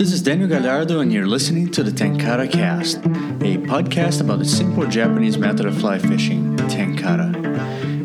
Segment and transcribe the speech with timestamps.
[0.00, 4.46] This is Daniel Galhardo, and you're listening to the Tenkara Cast, a podcast about the
[4.46, 7.34] simple Japanese method of fly fishing, Tenkara.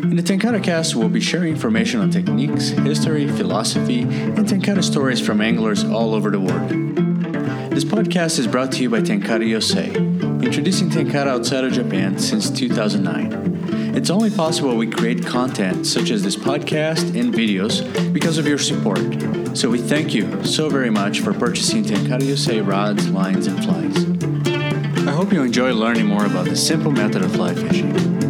[0.03, 5.25] In the Tenkara Cast, we'll be sharing information on techniques, history, philosophy, and Tenkara stories
[5.25, 6.69] from anglers all over the world.
[7.71, 12.49] This podcast is brought to you by Tenkara USA, introducing Tenkara outside of Japan since
[12.49, 13.74] 2009.
[13.95, 18.57] It's only possible we create content such as this podcast and videos because of your
[18.57, 18.99] support.
[19.57, 25.07] So we thank you so very much for purchasing Tenkara USA rods, lines, and flies.
[25.07, 28.24] I hope you enjoy learning more about the simple method of fly fishing.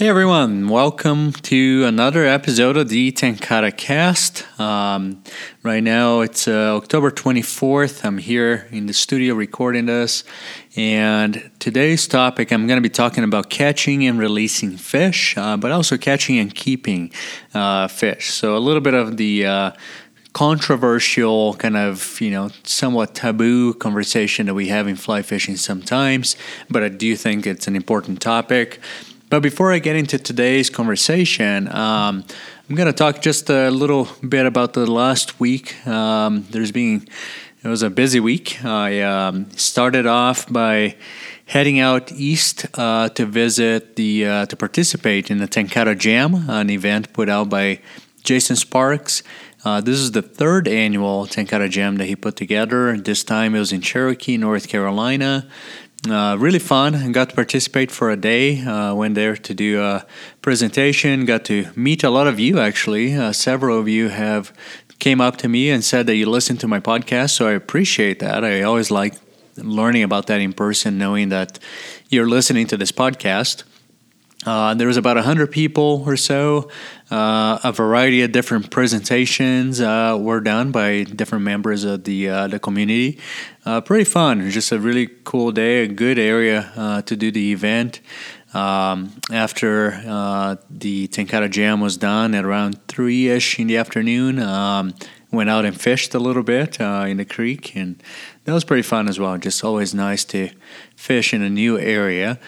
[0.00, 4.46] Hey everyone, welcome to another episode of the Tenkara Cast.
[4.58, 5.22] Um,
[5.62, 8.02] right now it's uh, October 24th.
[8.02, 10.24] I'm here in the studio recording this,
[10.74, 15.70] and today's topic I'm going to be talking about catching and releasing fish, uh, but
[15.70, 17.12] also catching and keeping
[17.52, 18.30] uh, fish.
[18.30, 19.72] So a little bit of the uh,
[20.32, 26.36] controversial kind of you know somewhat taboo conversation that we have in fly fishing sometimes
[26.70, 28.78] but i do think it's an important topic
[29.30, 32.24] but before I get into today's conversation, um,
[32.68, 35.86] I'm going to talk just a little bit about the last week.
[35.86, 37.06] Um, there's been
[37.62, 38.64] it was a busy week.
[38.64, 40.96] I um, started off by
[41.46, 46.68] heading out east uh, to visit the uh, to participate in the Tenkara Jam, an
[46.68, 47.80] event put out by
[48.24, 49.22] Jason Sparks.
[49.62, 52.96] Uh, this is the third annual Tenkara Jam that he put together.
[52.96, 55.46] This time it was in Cherokee, North Carolina.
[56.08, 58.62] Uh, really fun and got to participate for a day.
[58.62, 60.06] Uh, went there to do a
[60.40, 61.26] presentation.
[61.26, 63.14] Got to meet a lot of you actually.
[63.14, 64.50] Uh, several of you have
[64.98, 68.18] came up to me and said that you listen to my podcast, so I appreciate
[68.20, 68.44] that.
[68.44, 69.14] I always like
[69.56, 71.58] learning about that in person, knowing that
[72.08, 73.64] you're listening to this podcast.
[74.46, 76.70] Uh, there was about 100 people or so.
[77.10, 82.46] Uh, a variety of different presentations uh, were done by different members of the uh,
[82.46, 83.18] the community.
[83.66, 84.48] Uh, pretty fun.
[84.50, 88.00] Just a really cool day, a good area uh, to do the event.
[88.54, 89.90] Um, after
[90.70, 94.92] the Tenkara Jam was done at around 3 ish in the afternoon, um,
[95.30, 98.02] went out and fished a little bit in the creek, and
[98.44, 99.38] that was pretty fun as well.
[99.38, 100.50] Just always nice to
[100.96, 102.40] fish in a new area.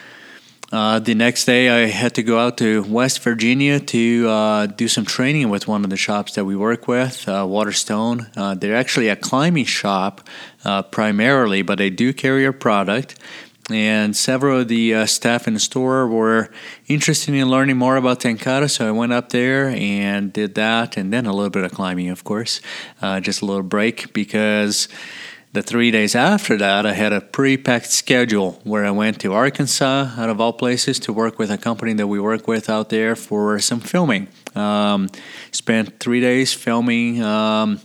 [0.73, 4.87] Uh, the next day, I had to go out to West Virginia to uh, do
[4.87, 8.31] some training with one of the shops that we work with, uh, Waterstone.
[8.35, 10.27] Uh, they're actually a climbing shop
[10.65, 13.19] uh, primarily, but they do carry our product.
[13.69, 16.49] And several of the uh, staff in the store were
[16.87, 21.13] interested in learning more about Tenkara, so I went up there and did that, and
[21.13, 22.61] then a little bit of climbing, of course,
[23.21, 24.87] just a little break because
[25.53, 29.33] the three days after that, I had a pre packed schedule where I went to
[29.33, 32.89] Arkansas, out of all places, to work with a company that we work with out
[32.89, 34.27] there for some filming.
[34.55, 35.09] Um,
[35.51, 37.79] spent three days filming um,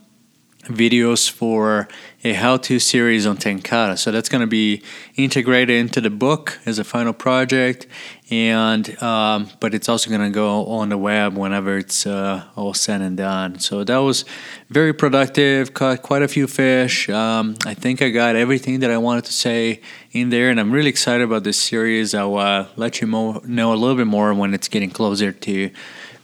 [0.64, 1.88] videos for
[2.24, 3.96] a how-to series on Tenkara.
[3.96, 4.82] So that's going to be
[5.14, 7.86] integrated into the book as a final project,
[8.30, 12.74] and um, but it's also going to go on the web whenever it's uh, all
[12.74, 13.60] said and done.
[13.60, 14.24] So that was
[14.68, 15.74] very productive.
[15.74, 17.08] Caught quite a few fish.
[17.08, 19.80] Um, I think I got everything that I wanted to say
[20.10, 22.14] in there, and I'm really excited about this series.
[22.14, 25.70] I'll uh, let you mo- know a little bit more when it's getting closer to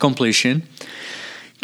[0.01, 0.65] completion.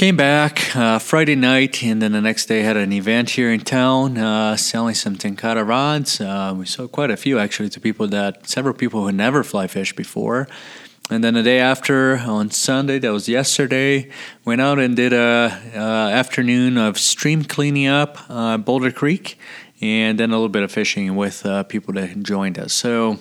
[0.00, 3.60] Came back uh, Friday night, and then the next day had an event here in
[3.60, 6.22] town uh, selling some Tenkara rods.
[6.22, 9.66] Uh, we sold quite a few actually to people that several people who never fly
[9.66, 10.48] fish before.
[11.10, 14.08] And then the day after, on Sunday, that was yesterday,
[14.46, 19.38] went out and did a uh, afternoon of stream cleaning up uh, Boulder Creek,
[19.82, 22.72] and then a little bit of fishing with uh, people that joined us.
[22.72, 23.18] So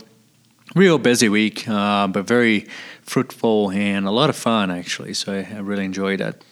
[0.75, 2.69] real busy week, but very
[3.09, 5.13] fruitful and a lot of fun actually.
[5.15, 6.43] So I, really enjoyed that.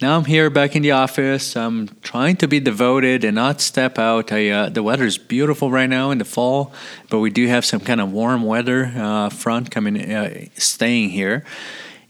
[0.00, 1.54] Now I'm here back in the office.
[1.56, 4.32] I'm trying to be devoted and not step out.
[4.32, 6.72] I, uh, the weather is beautiful right now in the fall,
[7.10, 11.44] but we do have some kind of warm weather uh, front coming, uh, staying here.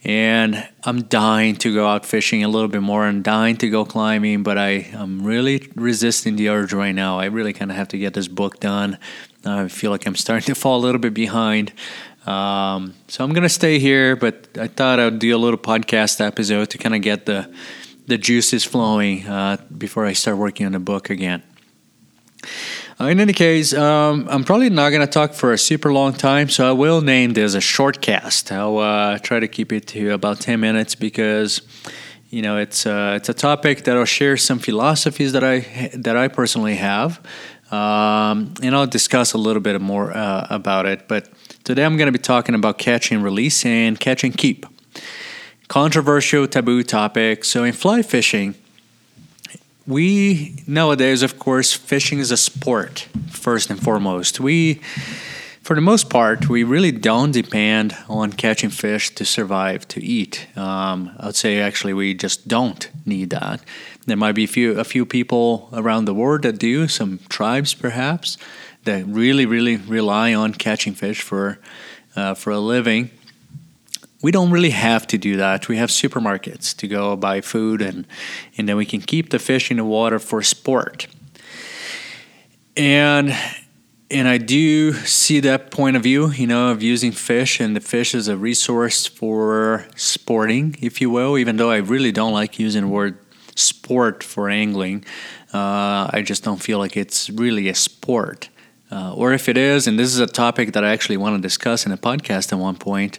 [0.05, 3.05] And I'm dying to go out fishing a little bit more.
[3.05, 7.19] I'm dying to go climbing, but I'm really resisting the urge right now.
[7.19, 8.99] I really kind of have to get this book done
[9.47, 11.73] I feel like I'm starting to fall a little bit behind.
[12.27, 16.71] Um, so I'm gonna stay here, but I thought I'd do a little podcast episode
[16.71, 17.53] to kind of get the
[18.07, 21.43] the juices flowing uh, before I start working on the book again.
[22.99, 26.15] Uh, in any case, um, I'm probably not going to talk for a super long
[26.15, 28.51] time, so I will name this a short cast.
[28.51, 31.61] I'll uh, try to keep it to about 10 minutes because
[32.31, 36.17] you know it's uh, it's a topic that I'll share some philosophies that I that
[36.17, 37.21] I personally have,
[37.71, 41.07] um, and I'll discuss a little bit more uh, about it.
[41.07, 41.29] But
[41.67, 44.65] today I'm going to be talking about catch and release and catch and keep.
[45.67, 47.45] Controversial, taboo topic.
[47.45, 48.55] So in fly fishing,
[49.85, 54.39] we nowadays, of course, fishing is a sport first and foremost.
[54.39, 54.75] We,
[55.61, 60.47] for the most part, we really don't depend on catching fish to survive to eat.
[60.57, 63.61] Um, I'd say actually we just don't need that.
[64.07, 67.75] There might be a few a few people around the world that do, some tribes
[67.75, 68.39] perhaps,
[68.87, 71.59] that really really rely on catching fish for
[72.17, 73.11] uh, for a living
[74.23, 75.69] we don't really have to do that.
[75.69, 78.07] We have supermarkets to go buy food, and
[78.57, 81.07] and then we can keep the fish in the water for sport.
[82.77, 83.37] And
[84.11, 87.81] and I do see that point of view, you know, of using fish and the
[87.81, 91.37] fish as a resource for sporting, if you will.
[91.39, 93.19] Even though I really don't like using the word
[93.55, 95.05] sport for angling,
[95.53, 98.49] uh, I just don't feel like it's really a sport.
[98.91, 101.43] Uh, or if it is, and this is a topic that I actually want to
[101.43, 103.19] discuss in a podcast at one point,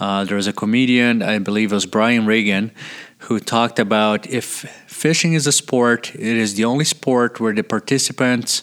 [0.00, 2.72] uh, there was a comedian, I believe it was Brian Regan,
[3.18, 4.44] who talked about if
[4.86, 8.62] fishing is a sport, it is the only sport where the participants,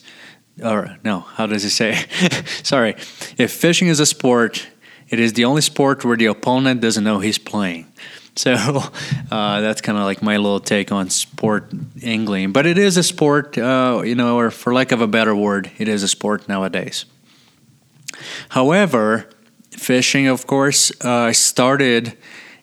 [0.63, 2.05] or no, how does he say?
[2.63, 2.95] Sorry.
[3.37, 4.67] If fishing is a sport,
[5.09, 7.91] it is the only sport where the opponent doesn't know he's playing.
[8.35, 8.53] So
[9.31, 11.71] uh, that's kind of like my little take on sport
[12.03, 12.51] angling.
[12.51, 15.71] But it is a sport, uh, you know, or for lack of a better word,
[15.77, 17.05] it is a sport nowadays.
[18.49, 19.29] However,
[19.71, 22.17] fishing, of course, uh, started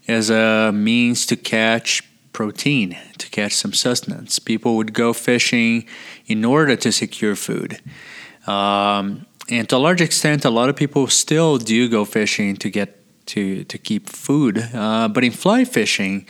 [0.08, 2.02] as a means to catch
[2.32, 4.38] protein, to catch some sustenance.
[4.38, 5.86] People would go fishing
[6.26, 7.80] in order to secure food.
[8.46, 12.68] Um, and to a large extent, a lot of people still do go fishing to
[12.68, 12.96] get
[13.26, 14.58] to to keep food.
[14.72, 16.26] Uh, but in fly fishing,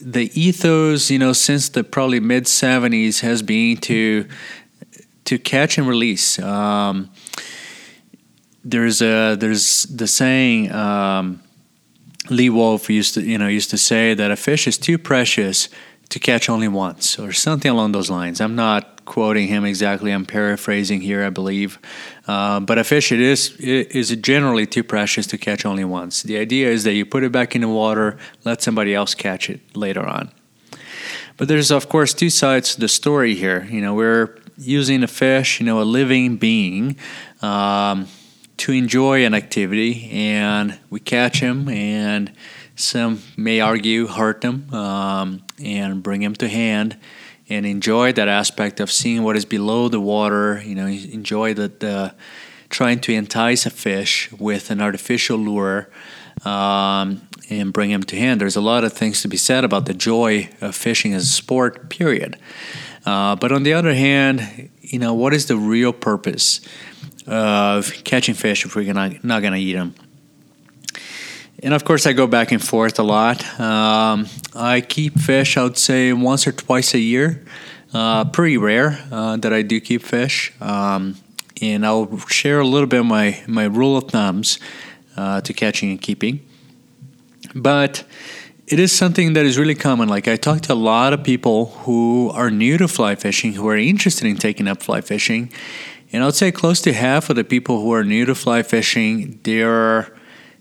[0.00, 4.26] the ethos, you know, since the probably mid '70s has been to
[5.24, 6.38] to catch and release.
[6.38, 7.10] Um,
[8.64, 10.72] there's a there's the saying.
[10.72, 11.40] Um,
[12.30, 15.68] Lee Wulff used to you know used to say that a fish is too precious
[16.08, 18.40] to catch only once, or something along those lines.
[18.40, 20.10] I'm not quoting him exactly.
[20.10, 21.78] I'm paraphrasing here, I believe.
[22.26, 26.22] Uh, but a fish, it is it is generally too precious to catch only once.
[26.22, 29.50] The idea is that you put it back in the water, let somebody else catch
[29.50, 30.30] it later on.
[31.36, 33.66] But there's of course two sides to the story here.
[33.70, 36.96] You know, we're using a fish, you know, a living being.
[37.42, 38.08] Um,
[38.56, 42.32] to enjoy an activity, and we catch him, and
[42.76, 46.96] some may argue hurt him um, and bring him to hand
[47.48, 50.62] and enjoy that aspect of seeing what is below the water.
[50.64, 52.14] You know, enjoy the, the
[52.70, 55.88] trying to entice a fish with an artificial lure
[56.44, 58.40] um, and bring him to hand.
[58.40, 61.32] There's a lot of things to be said about the joy of fishing as a
[61.32, 61.88] sport.
[61.90, 62.38] Period.
[63.06, 66.60] Uh, but on the other hand, you know, what is the real purpose
[67.26, 69.94] of catching fish if we're gonna, not going to eat them?
[71.64, 73.42] And of course, I go back and forth a lot.
[73.58, 77.42] Um, I keep fish, I would say, once or twice a year.
[77.94, 80.52] Uh, pretty rare uh, that I do keep fish.
[80.60, 81.16] Um,
[81.62, 84.58] and I'll share a little bit of my, my rule of thumbs
[85.16, 86.46] uh, to catching and keeping.
[87.54, 88.04] But
[88.66, 90.06] it is something that is really common.
[90.06, 93.66] Like, I talk to a lot of people who are new to fly fishing, who
[93.68, 95.50] are interested in taking up fly fishing.
[96.12, 98.62] And I would say close to half of the people who are new to fly
[98.62, 100.13] fishing, they're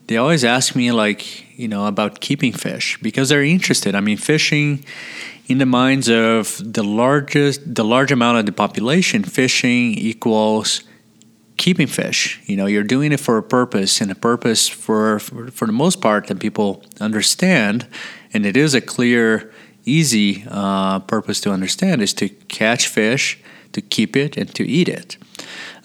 [0.07, 3.95] they always ask me like you know about keeping fish because they're interested.
[3.95, 4.83] I mean fishing
[5.47, 10.83] in the minds of the largest the large amount of the population fishing equals
[11.57, 12.41] keeping fish.
[12.45, 15.73] You know you're doing it for a purpose and a purpose for for, for the
[15.73, 17.87] most part that people understand.
[18.33, 19.51] And it is a clear
[19.85, 23.39] easy uh, purpose to understand is to catch fish
[23.73, 25.17] to keep it and to eat it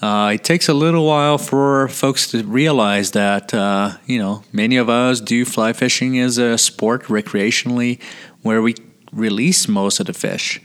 [0.01, 4.77] uh, it takes a little while for folks to realize that, uh, you know, many
[4.77, 8.01] of us do fly fishing as a sport recreationally
[8.43, 8.75] where we
[9.13, 10.61] release most of the fish.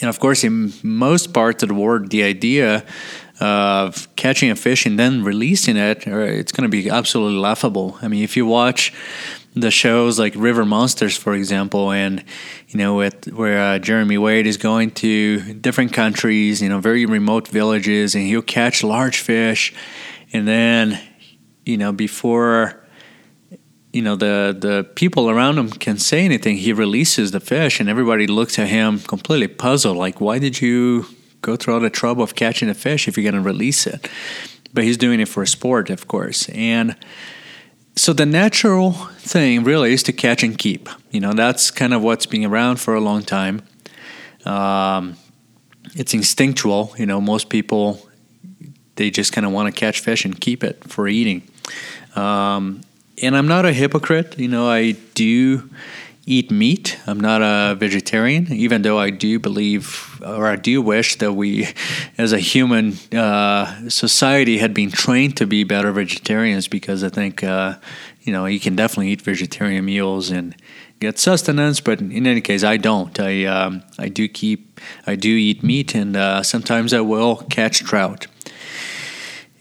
[0.00, 2.84] And of course, in most parts of the world, the idea
[3.40, 7.98] of catching a fish and then releasing it, uh, it's going to be absolutely laughable.
[8.00, 8.92] I mean, if you watch
[9.54, 12.24] the shows like River Monsters, for example, and
[12.68, 17.06] you know, with where uh, Jeremy Wade is going to different countries, you know, very
[17.06, 19.72] remote villages, and he'll catch large fish,
[20.32, 21.00] and then,
[21.64, 22.80] you know, before
[23.92, 27.88] you know the the people around him can say anything, he releases the fish, and
[27.88, 31.06] everybody looks at him completely puzzled, like, why did you
[31.42, 34.08] go through all the trouble of catching a fish if you're going to release it?
[34.72, 36.96] But he's doing it for sport, of course, and
[37.96, 40.88] so the natural thing really is to catch and keep.
[41.10, 43.62] You know, that's kind of what's been around for a long time.
[44.44, 45.16] Um,
[45.94, 46.94] it's instinctual.
[46.98, 48.08] You know, most people
[48.96, 51.42] they just kind of want to catch fish and keep it for eating.
[52.14, 52.82] Um,
[53.22, 54.38] and I'm not a hypocrite.
[54.38, 55.68] You know, I do
[56.26, 56.98] eat meat.
[57.06, 61.68] I'm not a vegetarian, even though I do believe or I do wish that we,
[62.16, 67.44] as a human uh, society, had been trained to be better vegetarians because I think,
[67.44, 67.76] uh,
[68.22, 70.56] you know, you can definitely eat vegetarian meals and
[71.00, 73.18] get sustenance, but in any case, I don't.
[73.20, 77.80] I, um, I do keep, I do eat meat and uh, sometimes I will catch
[77.80, 78.26] trout.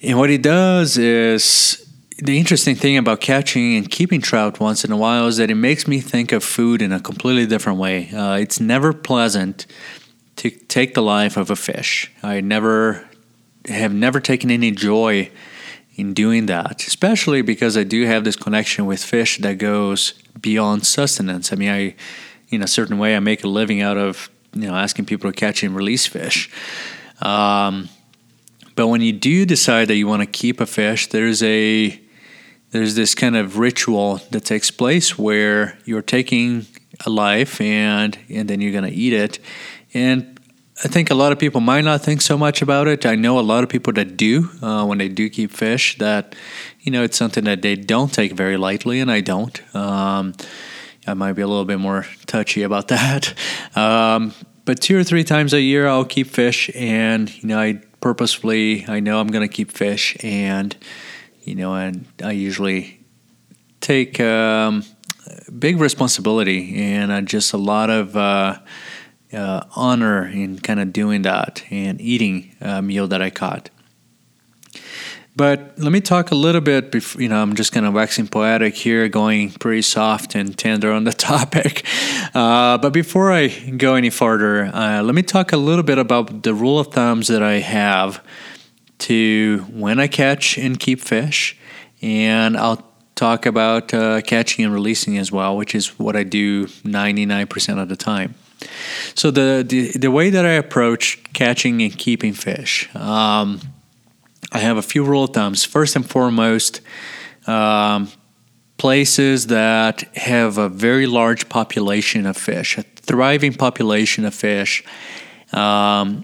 [0.01, 1.82] And what it does is
[2.17, 5.55] the interesting thing about catching and keeping trout once in a while is that it
[5.55, 8.09] makes me think of food in a completely different way.
[8.11, 9.65] Uh, it's never pleasant
[10.37, 12.11] to take the life of a fish.
[12.21, 13.07] I never
[13.67, 15.31] have never taken any joy
[15.95, 20.85] in doing that, especially because I do have this connection with fish that goes beyond
[20.85, 21.53] sustenance.
[21.53, 21.95] I mean, I,
[22.49, 25.35] in a certain way, I make a living out of you know asking people to
[25.35, 26.49] catch and release fish.
[27.21, 27.89] Um,
[28.75, 31.99] but when you do decide that you want to keep a fish, there's a
[32.73, 36.65] there's this kind of ritual that takes place where you're taking
[37.05, 39.39] a life and and then you're going to eat it
[39.93, 40.33] and
[40.83, 43.05] I think a lot of people might not think so much about it.
[43.05, 46.35] I know a lot of people that do uh, when they do keep fish that
[46.81, 49.75] you know it's something that they don't take very lightly, and I don't.
[49.75, 50.33] Um,
[51.05, 53.33] I might be a little bit more touchy about that.
[53.75, 54.33] Um,
[54.65, 58.85] but two or three times a year, I'll keep fish, and you know I purposefully
[58.87, 60.75] I know I'm going to keep fish, and
[61.43, 62.99] you know, and I usually
[63.81, 64.83] take um,
[65.57, 68.59] big responsibility and uh, just a lot of uh,
[69.33, 73.69] uh, honor in kind of doing that and eating a meal that I caught.
[75.35, 76.91] But let me talk a little bit.
[76.91, 80.91] Before, you know, I'm just kind of waxing poetic here, going pretty soft and tender
[80.91, 81.85] on the topic.
[82.35, 86.43] Uh, but before I go any further, uh, let me talk a little bit about
[86.43, 88.23] the rule of thumbs that I have
[89.03, 91.57] to when I catch and keep fish,
[92.01, 96.67] and I'll talk about uh, catching and releasing as well, which is what I do
[96.67, 98.35] 99% of the time.
[99.15, 103.59] So the, the, the way that I approach catching and keeping fish, um,
[104.51, 105.65] I have a few rule of thumbs.
[105.65, 106.81] First and foremost,
[107.45, 108.09] um,
[108.77, 114.83] places that have a very large population of fish, a thriving population of fish,
[115.51, 116.23] um,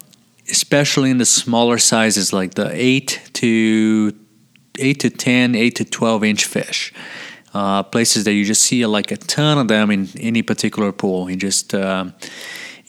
[0.49, 4.13] especially in the smaller sizes like the 8 to
[4.77, 6.93] 8 to 10 8 to 12 inch fish.
[7.53, 11.29] Uh, places that you just see like a ton of them in any particular pool.
[11.29, 12.13] You just um,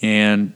[0.01, 0.53] and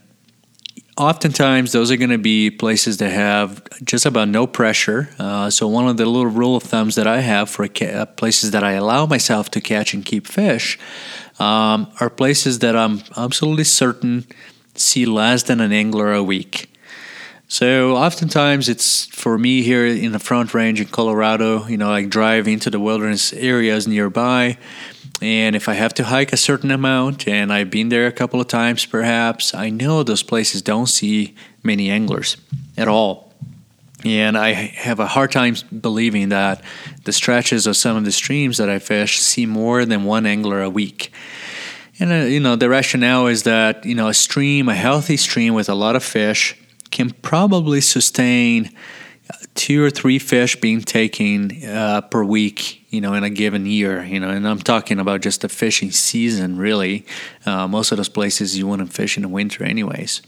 [0.96, 5.08] oftentimes those are going to be places that have just about no pressure.
[5.18, 8.52] Uh, so one of the little rule of thumbs that i have for ca- places
[8.52, 10.78] that i allow myself to catch and keep fish
[11.38, 14.26] um, are places that i'm absolutely certain
[14.74, 16.70] see less than an angler a week
[17.48, 22.04] so oftentimes it's for me here in the Front Range in Colorado, you know, I
[22.04, 24.58] drive into the wilderness areas nearby.
[25.22, 28.40] And if I have to hike a certain amount, and I've been there a couple
[28.40, 32.36] of times perhaps, I know those places don't see many anglers
[32.76, 33.32] at all.
[34.04, 36.62] And I have a hard time believing that
[37.04, 40.62] the stretches of some of the streams that I fish see more than one angler
[40.62, 41.12] a week.
[41.98, 45.54] And, uh, you know, the rationale is that, you know, a stream, a healthy stream
[45.54, 46.54] with a lot of fish,
[46.90, 48.70] can probably sustain
[49.54, 54.04] two or three fish being taken uh, per week, you know, in a given year,
[54.04, 57.04] you know, and I'm talking about just the fishing season, really.
[57.44, 60.22] Uh, most of those places you wouldn't fish in the winter, anyways.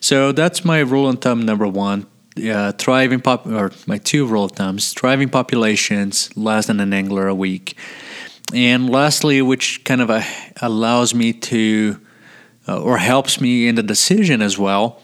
[0.00, 2.06] So that's my rule of thumb number one.
[2.36, 7.28] Uh, thriving pop or my two rule of thumbs: thriving populations, less than an angler
[7.28, 7.78] a week,
[8.52, 10.22] and lastly, which kind of uh,
[10.60, 11.98] allows me to
[12.68, 15.00] uh, or helps me in the decision as well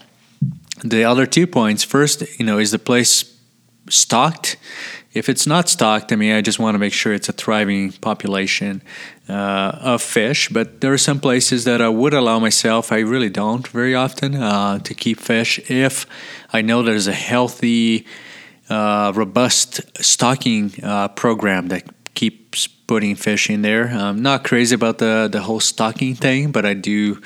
[0.83, 3.33] the other two points first, you know, is the place
[3.89, 4.57] stocked?
[5.13, 7.91] If it's not stocked, I mean, I just want to make sure it's a thriving
[7.91, 8.81] population
[9.29, 10.49] uh, of fish.
[10.49, 14.35] But there are some places that I would allow myself, I really don't very often,
[14.35, 16.05] uh, to keep fish if
[16.51, 18.05] I know there's a healthy,
[18.69, 21.83] uh, robust stocking uh, program that
[22.15, 23.87] keeps putting fish in there.
[23.87, 27.21] I'm not crazy about the, the whole stocking thing, but I do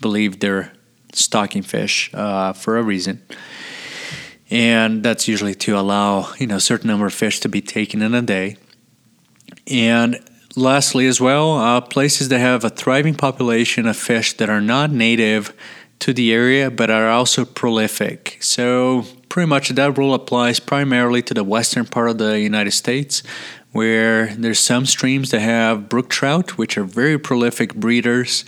[0.00, 0.72] believe there
[1.12, 3.22] stocking fish uh, for a reason.
[4.50, 8.02] And that's usually to allow, you know, a certain number of fish to be taken
[8.02, 8.56] in a day.
[9.68, 10.20] And
[10.56, 14.90] lastly, as well, uh, places that have a thriving population of fish that are not
[14.90, 15.54] native
[16.00, 18.38] to the area but are also prolific.
[18.40, 23.22] So, pretty much that rule applies primarily to the western part of the United States,
[23.72, 28.44] where there's some streams that have brook trout, which are very prolific breeders,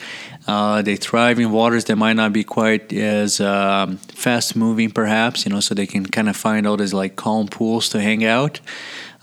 [0.47, 5.45] uh, they thrive in waters that might not be quite as um, fast moving, perhaps,
[5.45, 8.25] you know, so they can kind of find all these like calm pools to hang
[8.25, 8.61] out.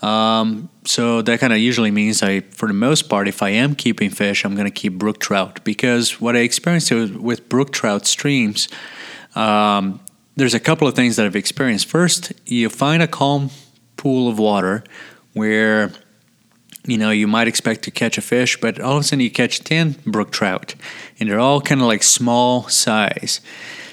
[0.02, 3.76] Um, so that kind of usually means I, for the most part, if I am
[3.76, 8.06] keeping fish, I'm going to keep brook trout because what I experienced with brook trout
[8.06, 8.70] streams,
[9.36, 10.00] um,
[10.38, 11.88] there's a couple of things that I've experienced.
[11.88, 13.50] First, you find a calm
[13.98, 14.86] pool of water
[15.34, 15.92] where
[16.86, 19.32] you know you might expect to catch a fish, but all of a sudden you
[19.32, 20.76] catch ten brook trout,
[21.20, 23.42] and they're all kind of like small size.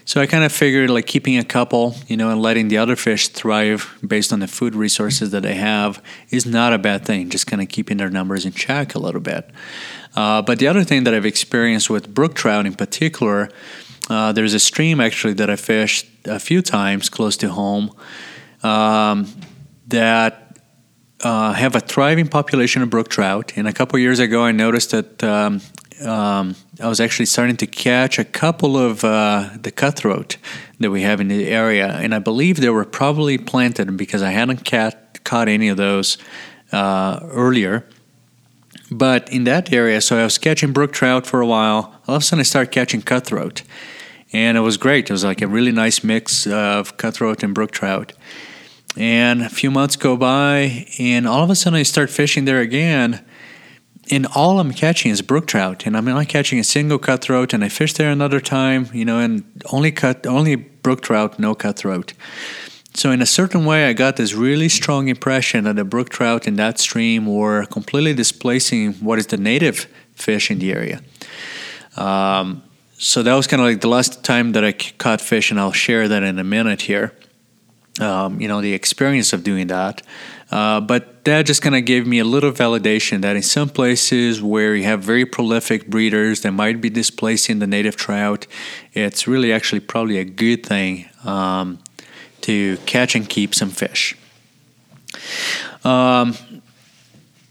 [0.06, 2.94] So I kind of figured like keeping a couple, you know, and letting the other
[2.94, 6.00] fish thrive based on the food resources that they have
[6.30, 7.28] is not a bad thing.
[7.28, 9.50] Just kind of keeping their numbers in check a little bit.
[10.14, 13.48] Uh, but the other thing that I've experienced with brook trout in particular,
[14.08, 17.90] uh, there's a stream actually that I fished a few times close to home
[18.62, 19.26] um,
[19.88, 20.45] that
[21.26, 23.52] uh, have a thriving population of brook trout.
[23.56, 25.60] And a couple years ago, I noticed that um,
[26.04, 30.36] um, I was actually starting to catch a couple of uh, the cutthroat
[30.78, 34.30] that we have in the area, and I believe they were probably planted because I
[34.30, 36.16] hadn't cat- caught any of those
[36.70, 37.84] uh, earlier.
[38.88, 42.00] But in that area, so I was catching brook trout for a while.
[42.06, 43.62] All of a sudden, I started catching cutthroat,
[44.32, 45.10] and it was great.
[45.10, 48.12] It was like a really nice mix of cutthroat and brook trout.
[48.96, 52.60] And a few months go by, and all of a sudden, I start fishing there
[52.60, 53.24] again
[54.10, 57.52] and all I'm catching is brook trout, and I'm not catching a single cutthroat.
[57.52, 61.54] And I fished there another time, you know, and only cut only brook trout, no
[61.54, 62.12] cutthroat.
[62.94, 66.46] So in a certain way, I got this really strong impression that the brook trout
[66.46, 71.02] in that stream were completely displacing what is the native fish in the area.
[71.96, 72.62] Um,
[72.96, 75.72] so that was kind of like the last time that I caught fish, and I'll
[75.72, 77.12] share that in a minute here.
[77.98, 80.02] Um, you know, the experience of doing that.
[80.50, 84.42] Uh, but that just kind of gave me a little validation that in some places
[84.42, 88.46] where you have very prolific breeders that might be displacing the native trout,
[88.92, 91.78] it's really actually probably a good thing um,
[92.42, 94.14] to catch and keep some fish.
[95.82, 96.36] Um,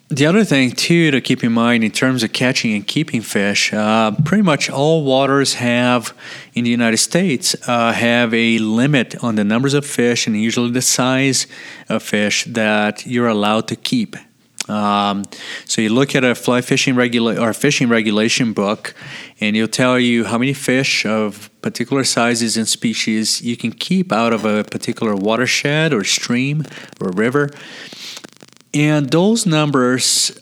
[0.09, 3.73] the other thing, too, to keep in mind in terms of catching and keeping fish,
[3.73, 6.15] uh, pretty much all waters have
[6.53, 10.69] in the United States uh, have a limit on the numbers of fish and usually
[10.69, 11.47] the size
[11.89, 14.15] of fish that you're allowed to keep.
[14.69, 15.25] Um,
[15.65, 18.93] so you look at a fly fishing regula- or fishing regulation book,
[19.39, 24.11] and it'll tell you how many fish of particular sizes and species you can keep
[24.11, 26.63] out of a particular watershed or stream
[27.01, 27.49] or river.
[28.75, 30.37] And those numbers,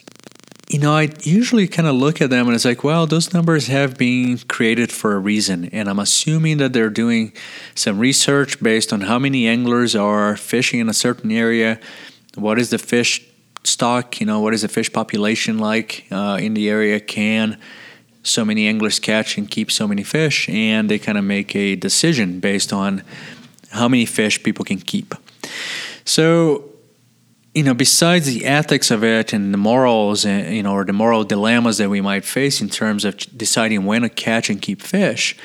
[0.68, 3.68] you know, I usually kind of look at them and it's like, well, those numbers
[3.68, 5.66] have been created for a reason.
[5.66, 7.32] And I'm assuming that they're doing
[7.76, 11.78] some research based on how many anglers are fishing in a certain area,
[12.34, 13.24] what is the fish
[13.62, 17.56] stock, you know, what is the fish population like uh, in the area, can
[18.24, 21.76] so many anglers catch and keep so many fish, and they kind of make a
[21.76, 23.02] decision based on
[23.70, 25.14] how many fish people can keep.
[26.04, 26.73] So
[27.54, 30.92] you know, besides the ethics of it and the morals, and, you know, or the
[30.92, 34.82] moral dilemmas that we might face in terms of deciding when to catch and keep
[34.82, 35.36] fish,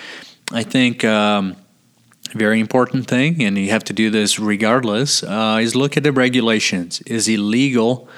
[0.51, 1.55] I think um,
[2.33, 6.11] very important thing, and you have to do this regardless, uh, is look at the
[6.11, 7.01] regulations.
[7.01, 8.09] Is it legal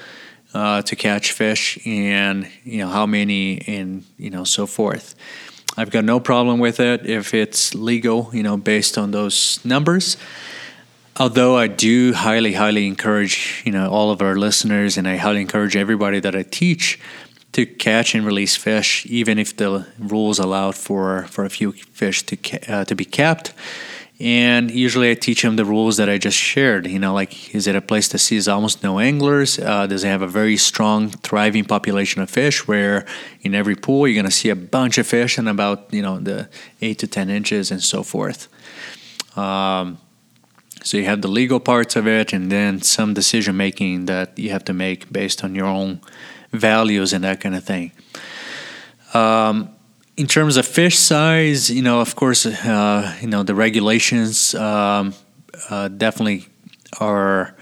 [0.54, 5.14] uh, to catch fish, and you know how many, and you know so forth.
[5.76, 10.16] I've got no problem with it if it's legal, you know, based on those numbers
[11.16, 15.40] although I do highly, highly encourage you know all of our listeners, and I highly
[15.40, 16.98] encourage everybody that I teach
[17.52, 22.22] to catch and release fish, even if the rules allowed for for a few fish
[22.24, 23.52] to uh, to be kept.
[24.20, 26.86] And usually, I teach them the rules that I just shared.
[26.86, 29.58] You know, like is it a place that sees almost no anglers?
[29.58, 32.68] Uh, does it have a very strong, thriving population of fish?
[32.68, 33.04] Where
[33.40, 36.18] in every pool you're going to see a bunch of fish and about you know
[36.18, 36.48] the
[36.80, 38.48] eight to ten inches and so forth.
[39.36, 39.98] Um,
[40.82, 44.50] so you have the legal parts of it, and then some decision making that you
[44.50, 46.00] have to make based on your own
[46.52, 47.92] values and that kind of thing.
[49.14, 49.70] Um,
[50.16, 55.14] in terms of fish size, you know, of course, uh, you know the regulations um,
[55.70, 56.46] uh, definitely
[57.00, 57.54] are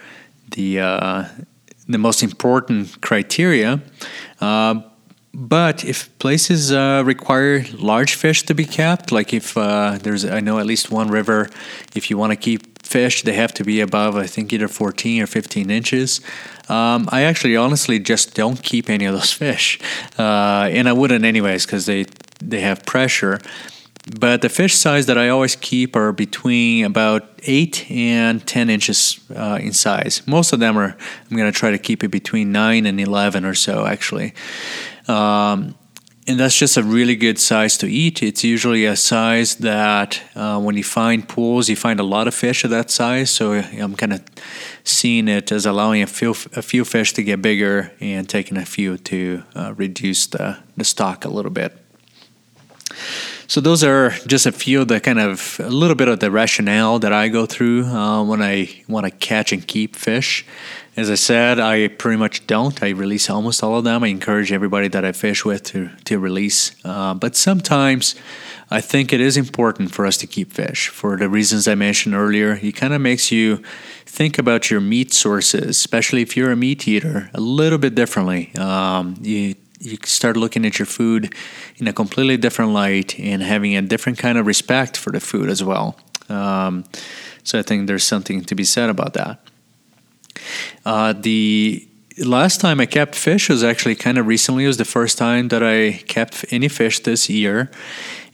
[0.50, 1.24] the uh,
[1.88, 3.80] the most important criteria.
[4.40, 4.80] Uh,
[5.33, 10.40] but if places uh, require large fish to be kept, like if uh, there's, I
[10.40, 11.48] know at least one river,
[11.94, 15.22] if you want to keep fish, they have to be above, I think, either 14
[15.22, 16.20] or 15 inches.
[16.68, 19.79] Um, I actually, honestly, just don't keep any of those fish,
[20.18, 22.07] uh, and I wouldn't anyways because they
[22.42, 23.38] they have pressure.
[24.18, 29.20] But the fish size that I always keep are between about eight and ten inches
[29.35, 30.22] uh, in size.
[30.26, 30.96] Most of them are.
[31.31, 34.33] I'm going to try to keep it between nine and eleven or so, actually.
[35.07, 35.74] Um,
[36.30, 38.22] and that's just a really good size to eat.
[38.22, 42.34] It's usually a size that uh, when you find pools, you find a lot of
[42.34, 43.32] fish of that size.
[43.32, 44.22] So I'm kind of
[44.84, 48.64] seeing it as allowing a few a few fish to get bigger and taking a
[48.64, 51.79] few to uh, reduce the the stock a little bit.
[53.50, 56.30] So those are just a few of the kind of a little bit of the
[56.30, 60.46] rationale that I go through uh, when I want to catch and keep fish.
[60.96, 62.80] As I said, I pretty much don't.
[62.80, 64.04] I release almost all of them.
[64.04, 68.14] I encourage everybody that I fish with to to release, uh, but sometimes.
[68.72, 72.14] I think it is important for us to keep fish for the reasons I mentioned
[72.14, 72.60] earlier.
[72.62, 73.64] It kind of makes you
[74.06, 78.54] think about your meat sources, especially if you're a meat eater, a little bit differently.
[78.54, 81.34] Um, you you start looking at your food
[81.76, 85.48] in a completely different light and having a different kind of respect for the food
[85.48, 85.98] as well.
[86.28, 86.84] Um,
[87.42, 89.40] so I think there's something to be said about that.
[90.84, 91.88] Uh, the
[92.18, 94.64] last time I kept fish was actually kind of recently.
[94.64, 97.70] It was the first time that I kept any fish this year.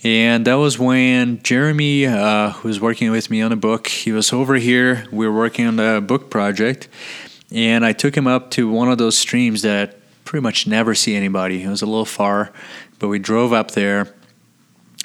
[0.02, 4.12] And that was when Jeremy, uh, who was working with me on a book, he
[4.12, 5.06] was over here.
[5.10, 6.88] We were working on the book project.
[7.50, 9.95] And I took him up to one of those streams that
[10.26, 11.62] pretty much never see anybody.
[11.62, 12.52] It was a little far,
[12.98, 14.14] but we drove up there.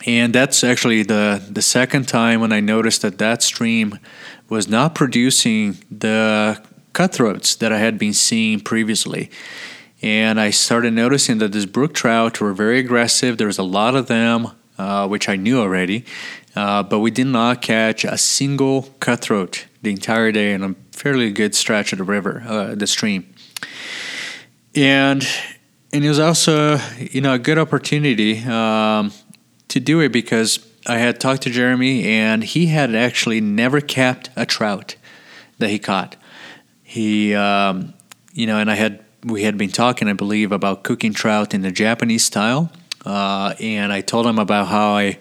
[0.05, 3.99] And that's actually the, the second time when I noticed that that stream
[4.49, 6.61] was not producing the
[6.93, 9.29] cutthroats that I had been seeing previously.
[10.01, 13.37] And I started noticing that these brook trout were very aggressive.
[13.37, 14.47] There was a lot of them,
[14.79, 16.03] uh, which I knew already,
[16.55, 21.31] uh, but we did not catch a single cutthroat the entire day in a fairly
[21.31, 23.30] good stretch of the river, uh, the stream
[24.75, 25.27] and
[25.93, 29.11] and it was also you know a good opportunity um,
[29.67, 34.29] to do it because I had talked to Jeremy and he had actually never kept
[34.35, 34.95] a trout
[35.59, 36.15] that he caught.
[36.83, 37.93] He um,
[38.33, 41.61] you know, and I had we had been talking, I believe, about cooking trout in
[41.61, 42.71] the Japanese style,
[43.05, 45.17] uh, and I told him about how I.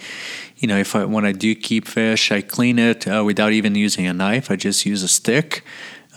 [0.56, 3.74] You know, if I when I do keep fish, I clean it uh, without even
[3.74, 4.50] using a knife.
[4.50, 5.64] I just use a stick,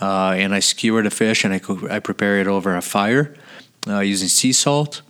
[0.00, 3.34] uh, and I skewer the fish and I, cook, I prepare it over a fire
[3.86, 5.02] uh, using sea salt.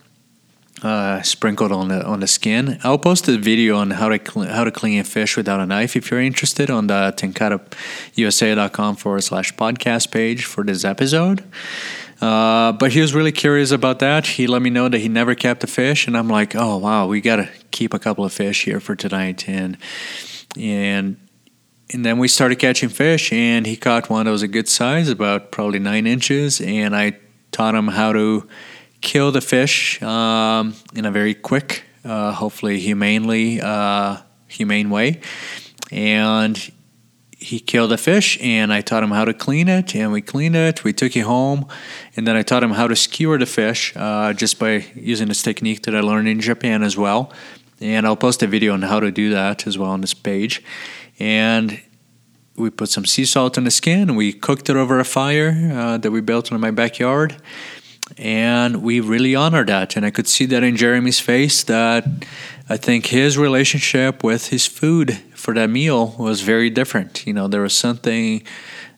[0.83, 2.77] Uh, sprinkled on the on the skin.
[2.83, 5.65] I'll post a video on how to cl- how to clean a fish without a
[5.65, 11.45] knife if you're interested on the tenkarausa.com forward slash podcast page for this episode.
[12.21, 14.27] Uh, but he was really curious about that.
[14.27, 17.07] He let me know that he never kept a fish, and I'm like, oh wow,
[17.07, 19.77] we gotta keep a couple of fish here for tonight, and
[20.57, 21.15] and
[21.91, 25.09] and then we started catching fish, and he caught one that was a good size,
[25.09, 27.17] about probably nine inches, and I
[27.51, 28.47] taught him how to
[29.01, 34.17] kill the fish um, in a very quick, uh, hopefully humanely uh,
[34.47, 35.21] humane way,
[35.91, 36.71] and
[37.45, 40.55] he killed a fish and I taught him how to clean it and we cleaned
[40.55, 40.83] it.
[40.83, 41.67] We took it home
[42.15, 45.43] and then I taught him how to skewer the fish uh, just by using this
[45.43, 47.31] technique that I learned in Japan as well.
[47.79, 50.63] And I'll post a video on how to do that as well on this page.
[51.19, 51.81] And
[52.55, 54.09] we put some sea salt in the skin.
[54.09, 57.35] And we cooked it over a fire uh, that we built in my backyard,
[58.17, 59.95] and we really honored that.
[59.95, 62.05] And I could see that in Jeremy's face that
[62.69, 67.25] I think his relationship with his food for that meal was very different.
[67.25, 68.43] You know, there was something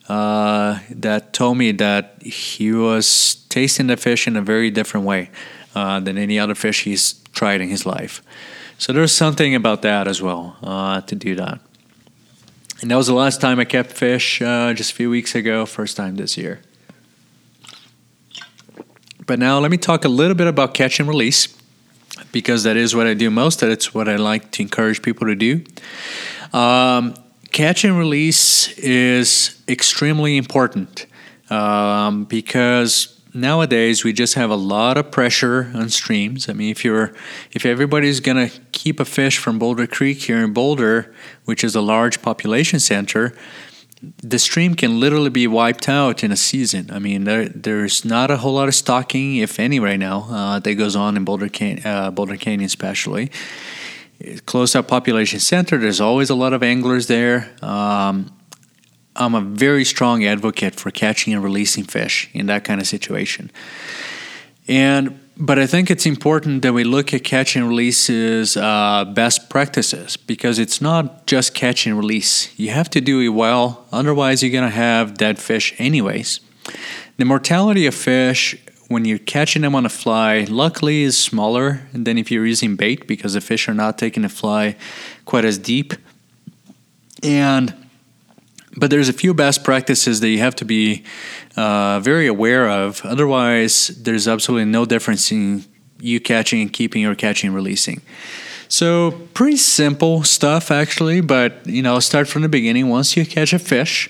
[0.10, 5.30] uh, that told me that he was tasting the fish in a very different way
[5.76, 8.22] uh, than any other fish he's tried in his life.
[8.78, 11.60] So there's something about that as well uh, to do that.
[12.82, 15.66] And that was the last time I kept fish uh, just a few weeks ago,
[15.66, 16.62] first time this year.
[19.26, 21.58] But now let me talk a little bit about catch and release
[22.32, 23.60] because that is what I do most.
[23.60, 25.64] That's what I like to encourage people to do.
[26.54, 27.16] Um,
[27.52, 31.08] catch and release is extremely important
[31.50, 36.50] um, because nowadays we just have a lot of pressure on streams.
[36.50, 37.14] I mean, if you're
[37.52, 41.14] if everybody's gonna keep a fish from Boulder Creek here in Boulder,
[41.48, 43.34] which is a large population center,
[44.22, 46.90] the stream can literally be wiped out in a season.
[46.92, 50.60] I mean, there, there's not a whole lot of stocking, if any, right now uh,
[50.60, 53.32] that goes on in Boulder, Can- uh, Boulder Canyon, especially.
[54.46, 55.78] Close up population center.
[55.78, 57.56] There's always a lot of anglers there.
[57.62, 58.34] Um,
[59.16, 63.52] I'm a very strong advocate for catching and releasing fish in that kind of situation.
[64.68, 69.50] And but I think it's important that we look at catch and releases uh, best
[69.50, 72.58] practices because it's not just catch and release.
[72.60, 76.40] You have to do it well, otherwise you're gonna have dead fish anyways.
[77.18, 78.56] The mortality of fish
[78.88, 83.06] when you're catching them on a fly, luckily, is smaller than if you're using bait
[83.06, 84.76] because the fish are not taking the fly
[85.26, 85.94] quite as deep.
[87.22, 87.87] And
[88.78, 91.04] but there's a few best practices that you have to be
[91.56, 93.02] uh, very aware of.
[93.04, 95.66] Otherwise, there's absolutely no difference in
[96.00, 98.02] you catching and keeping or catching and releasing.
[98.70, 102.90] So pretty simple stuff actually, but you know, start from the beginning.
[102.90, 104.10] Once you catch a fish,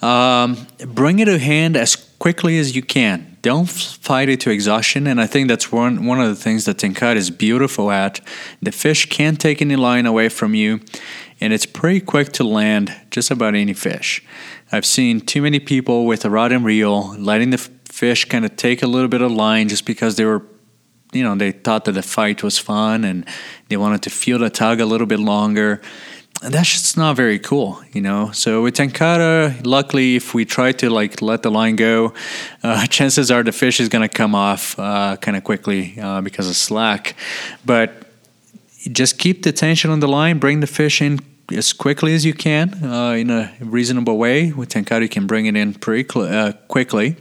[0.00, 3.36] um, bring it to hand as quickly as you can.
[3.42, 6.76] Don't fight it to exhaustion, and I think that's one one of the things that
[6.76, 8.20] Tenkara is beautiful at.
[8.60, 10.80] The fish can't take any line away from you,
[11.40, 14.22] and it's pretty quick to land just about any fish.
[14.70, 18.56] I've seen too many people with a rod and reel letting the fish kind of
[18.56, 20.42] take a little bit of line just because they were
[21.12, 23.26] you know they thought that the fight was fun and
[23.68, 25.80] they wanted to feel the tug a little bit longer.
[26.42, 28.30] And that's just not very cool you know?
[28.30, 32.14] So with tenkara luckily if we try to like let the line go
[32.62, 36.20] uh, chances are the fish is going to come off uh, kind of quickly uh,
[36.22, 37.14] because of slack.
[37.66, 37.99] But
[38.92, 41.18] just keep the tension on the line bring the fish in
[41.52, 45.46] as quickly as you can uh, in a reasonable way with tenkara you can bring
[45.46, 47.16] it in pretty cl- uh, quickly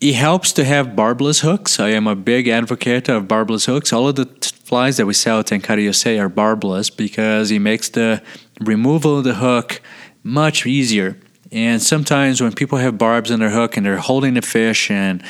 [0.00, 1.80] it helps to have barbless hooks.
[1.80, 3.92] I am a big advocate of barbless hooks.
[3.92, 7.58] All of the t- flies that we sell at Tenkara USA are barbless because it
[7.58, 8.22] makes the
[8.60, 9.82] removal of the hook
[10.22, 11.18] much easier.
[11.50, 15.22] And sometimes when people have barbs in their hook and they're holding the fish and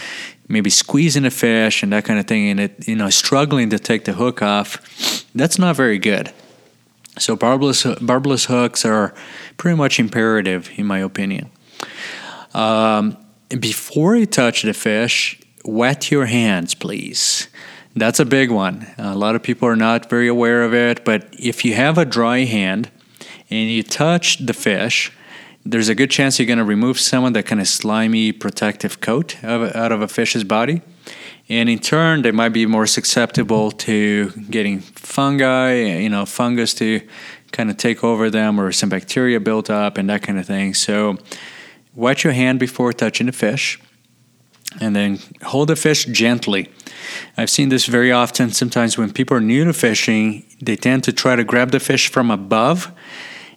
[0.49, 3.79] maybe squeezing the fish and that kind of thing, and it you know struggling to
[3.79, 6.33] take the hook off, that's not very good.
[7.19, 9.15] So barbless barbless hooks are
[9.57, 11.51] pretty much imperative in my opinion.
[12.55, 13.17] Um,
[13.49, 17.49] before you touch the fish, wet your hands, please.
[17.97, 18.87] That's a big one.
[18.99, 22.05] A lot of people are not very aware of it, but if you have a
[22.05, 22.91] dry hand
[23.51, 25.13] and you touch the fish,
[25.65, 29.01] there's a good chance you're going to remove some of that kind of slimy protective
[29.01, 30.83] coat of, out of a fish's body.
[31.49, 37.01] And in turn, they might be more susceptible to getting fungi, you know, fungus to
[37.53, 40.75] kind of take over them or some bacteria built up and that kind of thing.
[40.75, 41.17] So,
[41.99, 43.81] Wet your hand before touching the fish,
[44.81, 46.71] and then hold the fish gently.
[47.37, 48.51] I've seen this very often.
[48.51, 52.09] Sometimes when people are new to fishing, they tend to try to grab the fish
[52.09, 52.93] from above.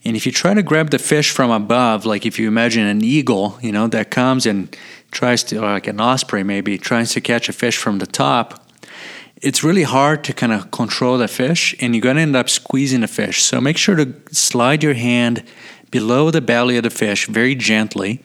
[0.04, 3.04] And if you try to grab the fish from above, like if you imagine an
[3.04, 4.76] eagle, you know, that comes and
[5.12, 8.66] tries to, like an osprey maybe, tries to catch a fish from the top,
[9.42, 12.50] it's really hard to kind of control the fish and you're going to end up
[12.50, 13.44] squeezing the fish.
[13.44, 15.44] So make sure to slide your hand
[15.92, 18.22] below the belly of the fish very gently.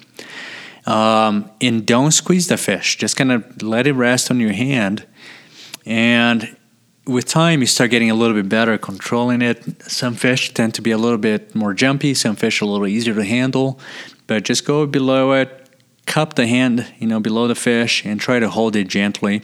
[0.86, 2.96] Um, and don't squeeze the fish.
[2.96, 5.04] Just kind of let it rest on your hand.
[5.84, 6.56] And
[7.06, 9.82] with time, you start getting a little bit better controlling it.
[9.82, 12.86] Some fish tend to be a little bit more jumpy, some fish are a little
[12.86, 13.78] easier to handle.
[14.26, 15.68] But just go below it,
[16.06, 19.42] cup the hand, you know, below the fish, and try to hold it gently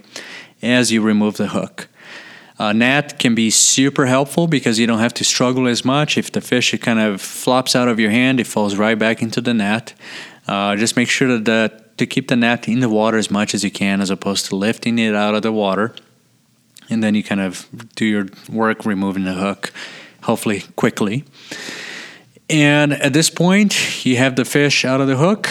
[0.61, 1.89] as you remove the hook.
[2.59, 6.19] a net can be super helpful because you don't have to struggle as much.
[6.19, 9.23] If the fish it kind of flops out of your hand, it falls right back
[9.23, 9.95] into the net.
[10.49, 13.55] Uh, just make sure that the, to keep the net in the water as much
[13.55, 15.95] as you can, as opposed to lifting it out of the water.
[16.91, 19.73] And then you kind of do your work removing the hook,
[20.23, 21.25] hopefully quickly.
[22.51, 25.49] And at this point, you have the fish out of the hook.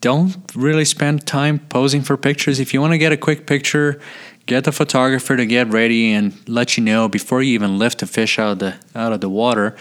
[0.00, 2.60] Don't really spend time posing for pictures.
[2.60, 4.00] If you want to get a quick picture,
[4.46, 8.06] get the photographer to get ready and let you know before you even lift the
[8.06, 9.76] fish out of the out of the water.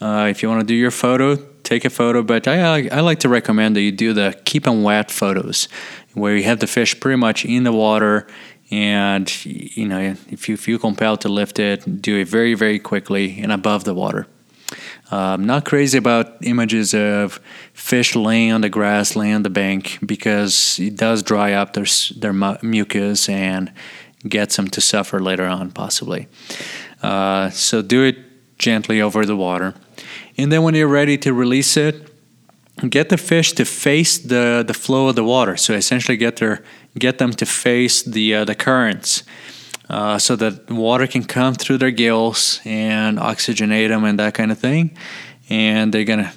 [0.00, 2.22] Uh, if you want to do your photo, take a photo.
[2.22, 5.68] But I, I like to recommend that you do the keep them wet photos,
[6.14, 8.26] where you have the fish pretty much in the water,
[8.70, 13.40] and you know if you feel compelled to lift it, do it very very quickly
[13.40, 14.26] and above the water.
[15.10, 17.38] I'm um, not crazy about images of
[17.72, 21.86] fish laying on the grass, laying on the bank, because it does dry up their,
[22.16, 23.72] their mucus and
[24.28, 26.26] gets them to suffer later on, possibly.
[27.02, 28.16] Uh, so do it
[28.58, 29.74] gently over the water.
[30.36, 32.10] And then when you're ready to release it,
[32.88, 35.56] get the fish to face the, the flow of the water.
[35.56, 36.62] So essentially get their
[36.98, 39.22] get them to face the uh, the currents
[39.88, 44.52] uh, so that water can come through their gills and oxygenate them and that kind
[44.52, 44.96] of thing.
[45.48, 46.32] And they're to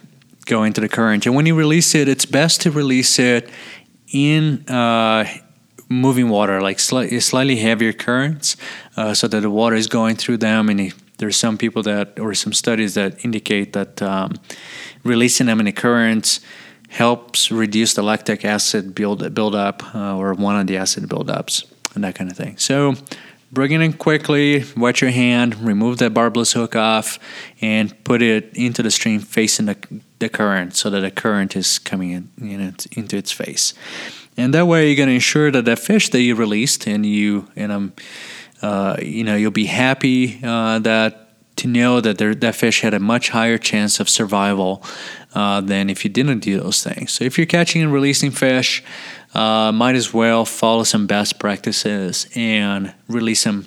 [0.45, 1.25] go into the current.
[1.25, 3.49] And when you release it, it's best to release it
[4.11, 5.25] in uh,
[5.89, 8.55] moving water, like sli- slightly heavier currents,
[8.95, 10.69] uh, so that the water is going through them.
[10.69, 14.33] And there's some people that, or some studies that indicate that um,
[15.03, 16.39] releasing them in the currents
[16.89, 21.71] helps reduce the lactic acid build build up uh, or one of the acid buildups
[21.93, 22.57] and that kind of thing.
[22.57, 22.95] So
[23.51, 27.17] Bring it in quickly, wet your hand, remove that barbless hook off,
[27.61, 31.79] and put it into the stream facing the, the current so that the current is
[31.79, 33.73] coming in, in into its face.
[34.37, 37.47] And that way, you're going to ensure that the fish that you released, and you
[37.55, 37.93] and um,
[38.61, 41.25] uh, you know, you'll be happy uh, that
[41.57, 44.81] to know that there, that fish had a much higher chance of survival
[45.35, 47.11] uh, than if you didn't do those things.
[47.11, 48.83] So if you're catching and releasing fish,
[49.33, 53.65] uh, might as well follow some best practices and release them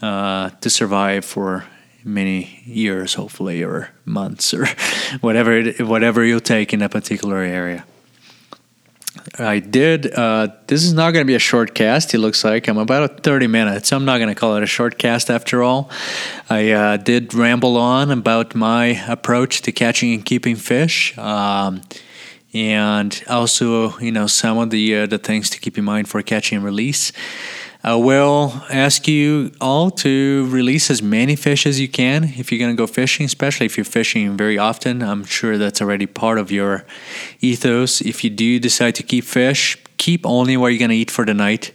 [0.00, 1.66] uh, to survive for
[2.04, 4.66] many years, hopefully, or months, or
[5.20, 7.84] whatever it, whatever you take in a particular area.
[9.38, 10.12] I did.
[10.12, 12.14] Uh, this is not going to be a short cast.
[12.14, 13.92] It looks like I'm about 30 minutes.
[13.92, 15.90] I'm not going to call it a short cast after all.
[16.50, 21.82] I uh, did ramble on about my approach to catching and keeping fish, um,
[22.54, 26.22] and also, you know, some of the uh, the things to keep in mind for
[26.22, 27.12] catching and release.
[27.82, 32.58] I will ask you all to release as many fish as you can if you're
[32.58, 35.00] going to go fishing, especially if you're fishing very often.
[35.00, 36.84] I'm sure that's already part of your
[37.40, 38.00] ethos.
[38.00, 41.24] If you do decide to keep fish, keep only what you're going to eat for
[41.24, 41.72] the night.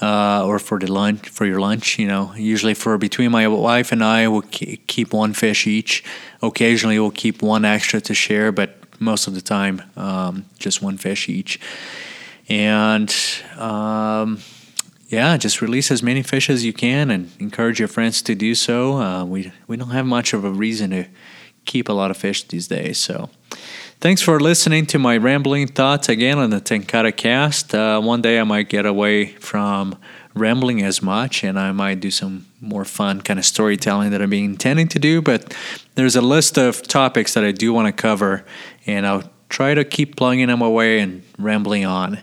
[0.00, 3.92] Uh, or for the lunch for your lunch you know usually for between my wife
[3.92, 6.02] and i we'll keep one fish each
[6.42, 10.98] occasionally we'll keep one extra to share but most of the time um, just one
[10.98, 11.60] fish each
[12.48, 13.14] and
[13.58, 14.40] um,
[15.12, 18.54] yeah, just release as many fish as you can and encourage your friends to do
[18.54, 18.96] so.
[18.96, 21.04] Uh, we we don't have much of a reason to
[21.66, 22.96] keep a lot of fish these days.
[22.96, 23.28] So,
[24.00, 27.74] thanks for listening to my rambling thoughts again on the Tenkara cast.
[27.74, 29.96] Uh, one day I might get away from
[30.34, 34.30] rambling as much and I might do some more fun kind of storytelling that I've
[34.30, 35.20] been intending to do.
[35.20, 35.54] But
[35.94, 38.46] there's a list of topics that I do want to cover,
[38.86, 42.22] and I'll try to keep plugging them away and rambling on.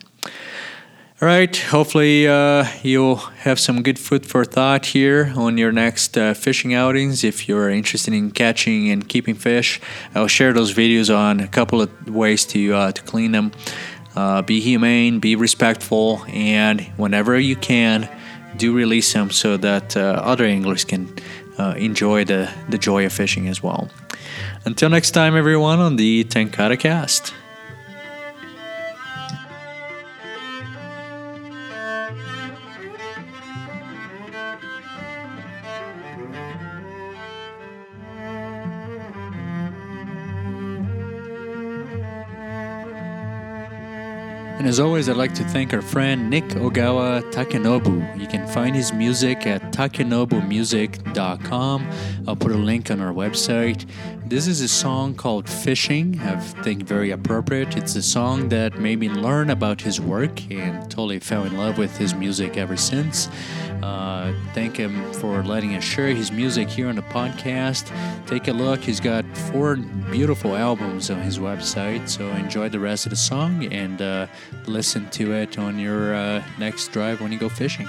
[1.22, 6.18] All right, hopefully uh, you'll have some good food for thought here on your next
[6.18, 7.26] uh, fishing outings.
[7.26, 9.82] If you're interested in catching and keeping fish,
[10.16, 13.52] I'll share those videos on a couple of ways to uh, to clean them.
[14.16, 18.08] Uh, be humane, be respectful, and whenever you can,
[18.56, 21.14] do release them so that uh, other anglers can
[21.58, 23.90] uh, enjoy the, the joy of fishing as well.
[24.64, 27.34] Until next time, everyone, on the Tenkara Cast.
[44.60, 48.20] And as always, I'd like to thank our friend Nick Ogawa Takenobu.
[48.20, 51.90] You can find his music at takenobumusic.com.
[52.28, 53.86] I'll put a link on our website.
[54.30, 56.20] This is a song called Fishing.
[56.20, 57.76] I think very appropriate.
[57.76, 61.80] It's a song that made me learn about his work and totally fell in love
[61.80, 63.28] with his music ever since.
[63.82, 67.92] Uh, thank him for letting us share his music here on the podcast.
[68.28, 68.82] Take a look.
[68.82, 69.78] He's got four
[70.12, 72.08] beautiful albums on his website.
[72.08, 74.28] So enjoy the rest of the song and uh,
[74.68, 77.88] listen to it on your uh, next drive when you go fishing.